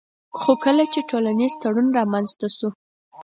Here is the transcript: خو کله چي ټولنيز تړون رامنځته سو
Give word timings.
خو 0.39 0.51
کله 0.63 0.83
چي 0.93 1.01
ټولنيز 1.09 1.53
تړون 1.61 1.87
رامنځته 1.97 2.47
سو 2.57 2.67